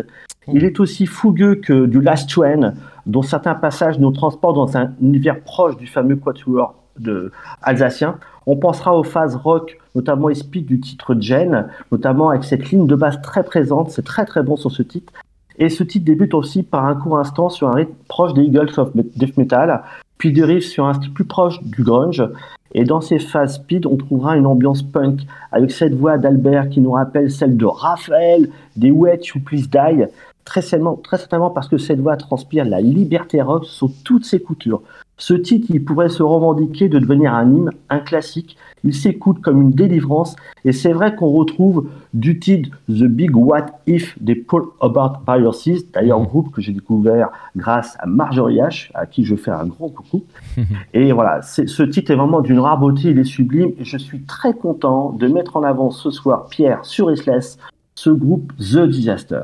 Il 0.49 0.65
est 0.65 0.81
aussi 0.81 1.05
fougueux 1.05 1.57
que 1.57 1.85
du 1.85 2.01
Last 2.01 2.31
Train, 2.31 2.73
dont 3.05 3.21
certains 3.21 3.55
passages 3.55 3.99
nous 3.99 4.13
transportent 4.13 4.57
dans 4.57 4.79
un 4.79 4.93
univers 5.03 5.41
proche 5.43 5.77
du 5.77 5.87
fameux 5.87 6.17
quatuor 6.17 6.75
de 7.01 7.33
alsacien. 7.63 8.19
On 8.47 8.57
pensera 8.57 8.97
aux 8.97 9.05
phases 9.05 9.37
rock, 9.37 9.79
notamment 9.95 10.33
speed 10.35 10.67
du 10.67 10.81
titre 10.81 11.17
Jen, 11.19 11.69
notamment 11.93 12.31
avec 12.31 12.45
cette 12.45 12.71
ligne 12.71 12.87
de 12.87 12.95
base 12.95 13.21
très 13.23 13.43
présente. 13.43 13.91
C'est 13.91 14.05
très 14.05 14.25
très 14.25 14.43
bon 14.43 14.57
sur 14.57 14.71
ce 14.71 14.83
titre. 14.83 15.13
Et 15.59 15.69
ce 15.69 15.85
titre 15.85 16.07
débute 16.07 16.35
aussi 16.35 16.63
par 16.63 16.87
un 16.87 16.95
court 16.95 17.19
instant 17.19 17.51
sur 17.51 17.69
un 17.69 17.75
rythme 17.75 17.93
proche 18.09 18.33
des 18.33 18.43
Eagles 18.43 18.73
of 18.79 18.91
Death 18.95 19.37
Metal, 19.37 19.83
puis 20.17 20.33
dérive 20.33 20.63
sur 20.63 20.87
un 20.87 20.95
style 20.95 21.13
plus 21.13 21.27
proche 21.27 21.63
du 21.63 21.83
grunge. 21.83 22.25
Et 22.73 22.85
dans 22.85 23.01
ces 23.01 23.19
phases 23.19 23.57
speed, 23.57 23.85
on 23.87 23.97
trouvera 23.97 24.37
une 24.37 24.47
ambiance 24.47 24.83
punk 24.83 25.21
avec 25.53 25.71
cette 25.71 25.95
voix 25.95 26.19
d'Albert 26.19 26.69
qui 26.69 26.81
nous 26.81 26.93
rappelle 26.93 27.31
celle 27.31 27.57
de 27.57 27.67
Raphaël, 27.67 28.49
des 28.77 28.91
Wet 28.91 29.21
You 29.35 29.41
Please 29.45 29.69
Die. 29.69 30.05
Très 30.45 30.63
certainement, 30.63 30.97
très 30.97 31.19
certainement 31.19 31.51
parce 31.51 31.69
que 31.69 31.79
cette 31.79 32.01
voix 32.01 32.17
transpire 32.17 32.65
la 32.65 32.81
liberté 32.81 33.43
rock 33.43 33.67
sur 33.67 33.91
toutes 34.05 34.25
ses 34.25 34.41
coutures. 34.41 34.83
Ce 35.21 35.35
titre, 35.35 35.67
il 35.69 35.85
pourrait 35.85 36.09
se 36.09 36.23
revendiquer 36.23 36.89
de 36.89 36.99
devenir 36.99 37.35
un 37.35 37.45
hymne, 37.45 37.71
un 37.91 37.99
classique. 37.99 38.57
Il 38.85 38.95
s'écoute 38.95 39.43
comme 39.43 39.61
une 39.61 39.71
délivrance. 39.71 40.35
Et 40.65 40.73
c'est 40.73 40.95
vrai 40.95 41.15
qu'on 41.15 41.29
retrouve 41.29 41.91
du 42.15 42.39
titre 42.39 42.71
The 42.89 43.05
Big 43.05 43.37
What 43.37 43.67
If 43.87 44.17
des 44.23 44.35
Paul 44.35 44.65
Hobart 44.81 45.21
Seas, 45.53 45.83
d'ailleurs 45.93 46.19
un 46.19 46.25
groupe 46.25 46.51
que 46.51 46.63
j'ai 46.63 46.73
découvert 46.73 47.29
grâce 47.55 47.99
à 48.01 48.07
Marjorie 48.07 48.57
H, 48.57 48.91
à 48.95 49.05
qui 49.05 49.27
je 49.27 49.37
fais 49.37 49.51
un 49.51 49.67
grand 49.67 49.91
coucou. 49.91 50.25
et 50.95 51.13
voilà, 51.13 51.43
ce 51.43 51.83
titre 51.83 52.13
est 52.13 52.17
vraiment 52.17 52.41
d'une 52.41 52.59
rare 52.59 52.79
beauté, 52.79 53.11
il 53.11 53.19
est 53.19 53.25
sublime. 53.25 53.73
Et 53.79 53.85
je 53.85 53.99
suis 53.99 54.23
très 54.23 54.55
content 54.55 55.11
de 55.11 55.29
mettre 55.29 55.59
en 55.59 55.63
avant 55.65 55.91
ce 55.91 56.11
soir, 56.11 56.47
Pierre, 56.49 56.83
sur 56.87 57.13
Isless, 57.13 57.59
ce 57.95 58.09
groupe 58.09 58.55
The 58.57 58.89
Disaster. 58.89 59.43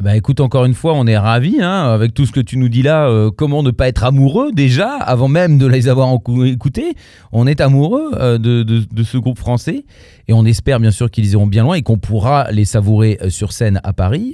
Bah 0.00 0.16
écoute, 0.16 0.40
encore 0.40 0.64
une 0.64 0.74
fois, 0.74 0.94
on 0.94 1.06
est 1.06 1.16
ravis 1.16 1.62
hein, 1.62 1.92
avec 1.92 2.14
tout 2.14 2.26
ce 2.26 2.32
que 2.32 2.40
tu 2.40 2.58
nous 2.58 2.68
dis 2.68 2.82
là. 2.82 3.08
Euh, 3.08 3.30
comment 3.30 3.62
ne 3.62 3.70
pas 3.70 3.86
être 3.86 4.02
amoureux 4.02 4.50
déjà, 4.52 4.96
avant 4.96 5.28
même 5.28 5.56
de 5.56 5.66
les 5.66 5.88
avoir 5.88 6.12
écoutés 6.44 6.94
On 7.30 7.46
est 7.46 7.60
amoureux 7.60 8.10
euh, 8.16 8.38
de, 8.38 9.04
ce 9.04 9.18
groupe 9.18 9.38
français 9.38 9.84
et 10.26 10.32
on 10.32 10.44
espère 10.44 10.80
bien 10.80 10.90
sûr 10.90 11.12
qu'ils 11.12 11.30
iront 11.30 11.46
bien 11.46 11.62
loin 11.62 11.76
et 11.76 11.82
qu'on 11.82 11.96
pourra 11.96 12.50
les 12.50 12.64
savourer 12.64 13.18
euh, 13.22 13.30
sur 13.30 13.52
scène 13.52 13.80
à 13.84 13.92
Paris, 13.92 14.32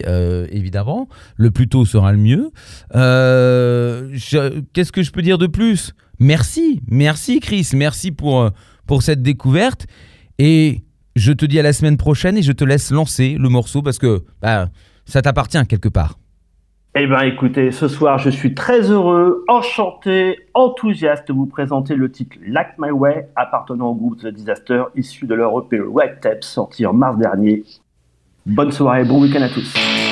évidemment. 0.50 1.08
Le 1.36 1.50
plus 1.50 1.68
tôt 1.68 1.84
sera 1.84 2.12
le 2.12 2.18
mieux. 2.18 2.50
Qu'est-ce 2.92 4.92
que 4.92 5.02
je 5.02 5.10
peux 5.10 5.22
dire 5.22 5.36
de 5.36 5.46
plus? 5.46 5.92
Merci, 6.18 6.80
merci 6.88 7.40
Chris, 7.40 7.68
merci 7.74 8.12
pour, 8.12 8.50
pour 8.86 9.02
cette 9.02 9.22
découverte. 9.22 9.86
Et 10.38 10.84
je 11.16 11.32
te 11.32 11.44
dis 11.44 11.58
à 11.58 11.62
la 11.62 11.74
semaine 11.74 11.98
prochaine 11.98 12.38
et 12.38 12.42
je 12.42 12.52
te 12.52 12.64
laisse 12.64 12.90
lancer 12.90 13.36
le 13.38 13.50
morceau 13.50 13.82
parce 13.82 13.98
que... 13.98 14.24
Bah, 14.40 14.70
ça 15.04 15.22
t'appartient 15.22 15.66
quelque 15.66 15.88
part. 15.88 16.18
Eh 16.96 17.06
bien 17.06 17.20
écoutez, 17.20 17.70
ce 17.70 17.86
soir 17.86 18.18
je 18.18 18.30
suis 18.30 18.54
très 18.54 18.90
heureux, 18.90 19.44
enchanté, 19.48 20.38
enthousiaste 20.54 21.28
de 21.28 21.32
vous 21.32 21.46
présenter 21.46 21.94
le 21.94 22.10
titre 22.10 22.36
Like 22.44 22.70
My 22.78 22.90
Way 22.90 23.28
appartenant 23.36 23.90
au 23.90 23.94
groupe 23.94 24.18
The 24.20 24.26
Disaster 24.26 24.84
issu 24.96 25.26
de 25.26 25.34
leur 25.34 25.56
EP 25.56 25.80
Tape 26.20 26.42
sorti 26.42 26.84
en 26.86 26.92
mars 26.92 27.16
dernier. 27.16 27.62
Bonne 28.44 28.72
soirée, 28.72 29.04
bon 29.04 29.22
week-end 29.22 29.42
à 29.42 29.48
tous. 29.48 30.09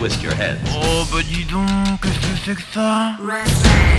Twist 0.00 0.22
your 0.22 0.32
head. 0.32 0.56
Oh 0.70 1.06
bah 1.12 1.20
dis 1.22 1.44
donc, 1.44 1.68
qu'est-ce 2.00 2.20
que 2.20 2.38
c'est 2.42 2.54
que 2.54 2.62
ça? 2.72 3.16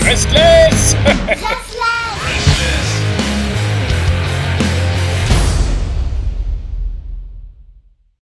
Restless 0.04 0.96